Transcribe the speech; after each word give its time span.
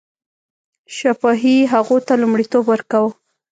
شفاهي 0.97 1.57
هغو 1.73 1.97
ته 2.07 2.13
لومړیتوب 2.21 2.63
ورکاوه. 2.67 3.11